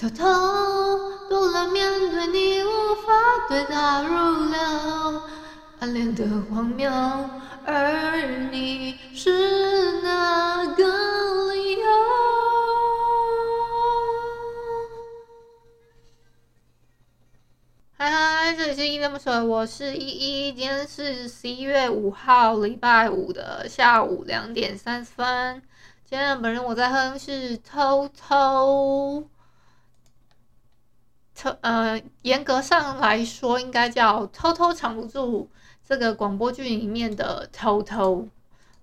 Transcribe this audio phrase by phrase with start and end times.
[0.00, 0.24] 偷偷
[1.28, 3.12] 多了面对你无法
[3.48, 5.22] 对答如流，
[5.80, 6.88] 暗恋的荒谬，
[7.66, 11.86] 而你是那个理由。
[17.96, 25.60] 嗨嗨，这里是依依恋不舍，我是依依，今天是十一月五号，礼拜五的下午两点三十分。
[26.08, 29.28] 今天本人我在哼是偷偷。
[31.60, 35.48] 呃，严格上来说，应该叫偷偷藏不住
[35.86, 38.28] 这个广播剧里面的偷偷，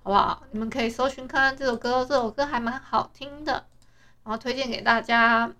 [0.03, 0.43] 好不好？
[0.51, 3.65] 你们可以搜寻看看这首歌，这首歌还蛮好听的，
[4.23, 5.51] 然后推荐给大家。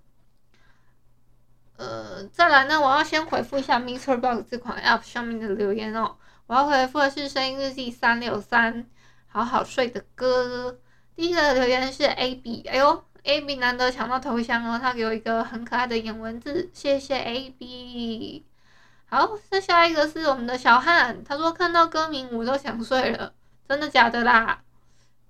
[1.75, 6.15] 呃，再来呢，我要先回复一下 Mister Box 这款 App 上面的留言哦。
[6.47, 8.85] 我要回复的是声音日记三六三，
[9.27, 10.79] 好好睡的歌。
[11.15, 13.03] 第一个留言是 AB，哎呦。
[13.25, 18.45] AB 难得抢到头像哦，他给我一个很可爱的颜文字，谢谢 AB。
[19.07, 23.33] 好，那下一个是我们的小汉，他说看到歌名我都想睡了，
[23.67, 24.61] 真的假的啦？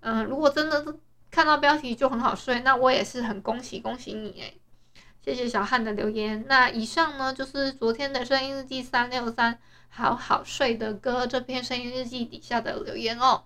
[0.01, 0.93] 嗯、如果真的是
[1.31, 4.53] 看到标题就很好睡，那我也是很恭喜恭喜你哎，
[5.23, 6.45] 谢谢小汉的留言。
[6.47, 9.57] 那以上呢就是昨天的声音日记三六三，
[9.89, 13.43] 好好睡的歌这篇声音日记底下的留言哦。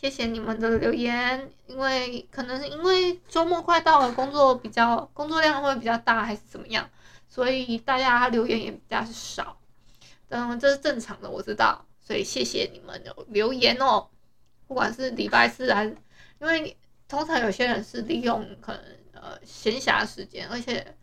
[0.00, 6.88] 谢谢你们的留言，因为可能是因为周末快到了，工作比较工作量会比较大，还是怎么样，
[7.28, 9.58] 所以大家留言也比较少。
[10.30, 14.08] 嗯，这是正常的，我知道，所以谢谢你们的留言哦。
[14.66, 15.94] 不管是礼拜四还是，
[16.40, 16.74] 因为
[17.06, 20.96] 通常有些人是利用可能呃闲暇时间，而且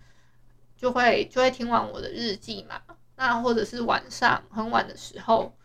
[0.76, 2.82] 就会就会听完我的日记嘛，
[3.16, 5.56] 那或者是晚上很晚的时候，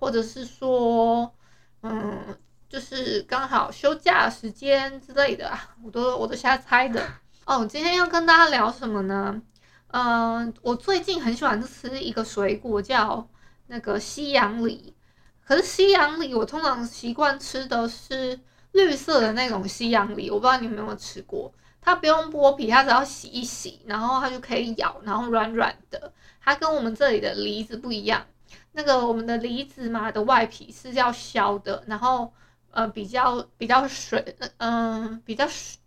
[0.00, 1.32] 或者是说
[1.82, 2.36] 嗯。
[2.72, 7.06] 就是刚好休假时间之类的啊，我都我都瞎猜的
[7.44, 7.66] 哦。
[7.66, 9.42] 今天要跟大家聊什么呢？
[9.88, 13.28] 嗯、呃，我最近很喜欢吃一个水果，叫
[13.66, 14.94] 那个西洋梨。
[15.44, 18.40] 可是西洋梨我通常习惯吃的是
[18.72, 21.52] 绿色的那种西洋梨，我不知道你们有没有吃过。
[21.82, 26.10] 它不用剥皮，它只要洗一洗，然后它就可以咬，然后软软的。
[26.42, 28.24] 它跟我们这里的梨子不一样，
[28.72, 32.32] 那个我们的梨子嘛的外皮是要削的，然后。
[32.72, 35.78] 呃，比较比较水，嗯、比较水，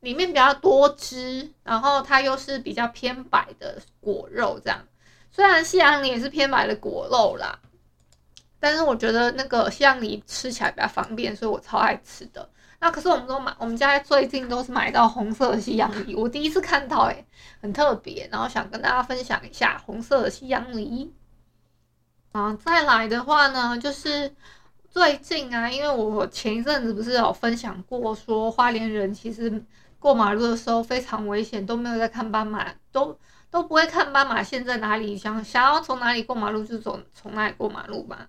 [0.00, 4.82] 里面比较多汁，然后它又是比较偏白的果肉，这样。
[5.30, 7.58] 虽然西洋梨也是偏白的果肉啦，
[8.58, 12.48] 但是我觉得那个西洋梨吃起来比较方便，所以我超爱吃的。
[12.80, 17.22] 那可是我们都买，我们家最近都是买到红色的西洋梨，我第一次看到，诶，
[17.60, 21.12] 很特别，然后想跟大家分享一下红色的西洋梨。
[22.32, 24.34] 啊，再来的话呢，就是。
[24.96, 29.62] 最近啊，因为我前一阵子不是有分享过，说花莲人其实
[29.98, 33.14] 过马路的时候非常危险，都没有在看斑马，都
[33.50, 38.26] 都不会看斑马线在哪里，想想要从哪里过马路就走从哪里过马路吧。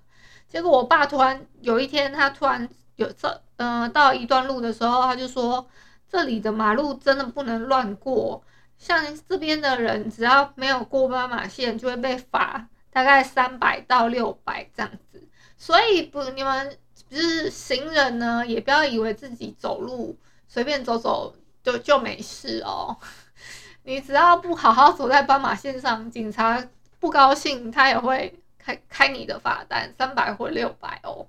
[0.49, 2.67] 结果我爸突然有一天，他突然
[2.97, 5.65] 有这嗯、呃、到一段路的时候，他就说
[6.09, 8.43] 这里的马路真的不能乱过，
[8.77, 15.23] 像这边的人只要没有过斑马线就会被罚大概三百到六百这样子。
[15.57, 16.77] 所以不，你们
[17.09, 22.95] 就是行人呢，也不要以为自己走路随便走走就就没事哦。
[23.83, 26.63] 你只要不好好走在斑马线上，警察
[26.99, 31.27] 不高兴，他也会开开你的罚单，三百或六百哦。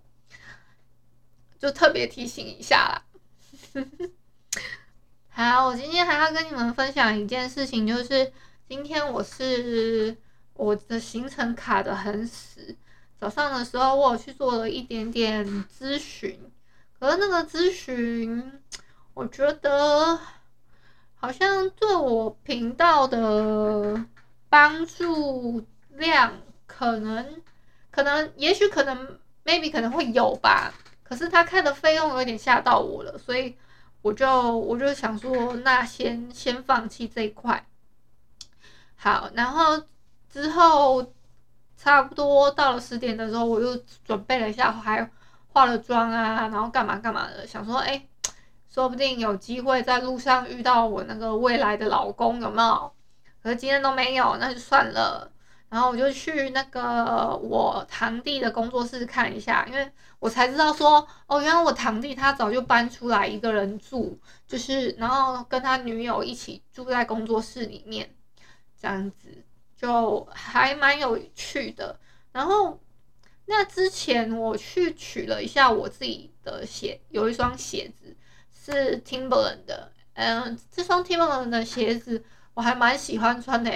[1.58, 3.02] 就特别提醒一下啦。
[5.30, 8.32] 好，我今天还要跟你们分享一件事情，就是
[8.68, 10.16] 今天我是
[10.54, 12.76] 我的行程卡得很死。
[13.20, 16.38] 早上的时候，我有去做了一点点咨询，
[17.00, 18.60] 可是那个咨询，
[19.12, 20.16] 我觉得
[21.16, 24.04] 好像对我频道的
[24.48, 26.32] 帮助量
[26.66, 27.42] 可能，
[27.90, 30.72] 可能，也许可能，maybe 可能会有吧。
[31.02, 33.56] 可是他开的费用有点吓到我了，所以
[34.00, 37.66] 我就我就想说，那先先放弃这一块。
[38.94, 39.82] 好，然后
[40.30, 41.12] 之后。
[41.78, 45.08] 差不多到了十点的时候，我又准备了一下，还
[45.46, 48.04] 化了妆啊，然后干嘛干嘛的，想说，哎，
[48.68, 52.92] 说不定有机会在路上遇到我那个未来的老公，有没有？
[53.40, 55.30] 可是今天都没有，那就算了。
[55.68, 68.08] 然后我就去那个我堂弟的工作室看一下，因为我才知道说，哦，原来我堂弟他早就搬出来一个人住，就是然后跟他女友一起住在工作室里面，
[68.80, 69.44] 这样子
[69.80, 71.98] 就还蛮有趣的。
[72.32, 72.78] 然后
[73.46, 78.14] 那之前我去取了一下我自己的鞋，有一双鞋子
[78.52, 83.72] 是 Timberland 的，嗯，这双 Timberland 的鞋子我还蛮喜欢穿的。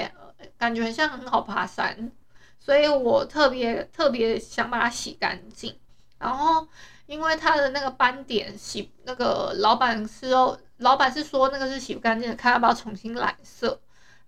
[0.58, 2.10] 感觉很像很好爬山，
[2.58, 5.78] 所以我特别特别想把它洗干净。
[6.19, 6.66] 然后
[7.06, 13.81] 因为它的那个斑点洗，那个老板是哦，老板是说那个是洗不干净的，看要不要重新染色。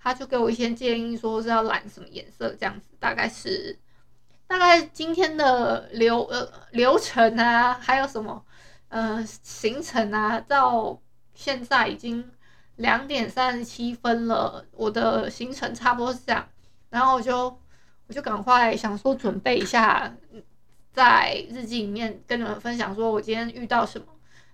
[0.04, 2.86] 他就给我一些建议，说是要染什么颜色这样子。
[3.00, 3.76] 大概是
[4.46, 8.44] 大概今天的流呃流程啊，还有什么
[8.88, 11.00] 呃行程啊，到
[11.34, 12.30] 现在已经。
[12.76, 16.44] 两点三十七分了，我的行程差不多是这样，
[16.90, 17.56] 然后我就
[18.08, 20.12] 我就赶快想说准备一下，
[20.92, 24.06] 在日记里面跟你们分享说我今天遇到什么。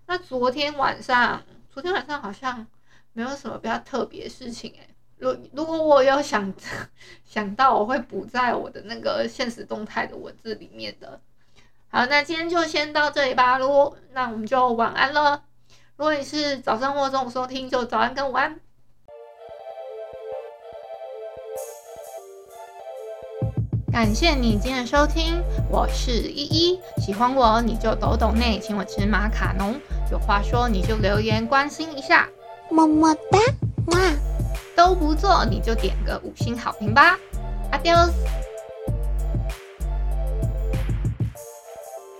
[0.05, 2.67] 那昨天晚上，昨天晚上好像
[3.15, 4.90] 没有什么比较特别事情诶。
[5.21, 6.53] 如如果我有想
[7.25, 11.21] 想到，我会补在我的那个现实动态的文字里面的。
[11.91, 15.43] 好，那今天就先到这里吧，如那我们就晚安了。
[15.97, 18.59] 如果你是早上或中午收听，就早安跟午安。
[23.93, 26.81] 感谢你今天的收听，我是依依。
[26.99, 29.75] 喜欢我你就抖抖内，请我吃马卡龙。
[30.11, 32.29] 有话说你就留言关心一下，
[32.71, 33.39] 么么哒，
[33.89, 33.99] 哇，
[34.75, 37.19] 都不做你就点个五星好评吧。
[37.73, 38.40] Adios。